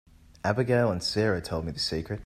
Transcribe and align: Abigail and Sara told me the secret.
Abigail 0.43 0.89
and 0.89 1.03
Sara 1.03 1.41
told 1.41 1.63
me 1.65 1.71
the 1.71 1.79
secret. 1.79 2.19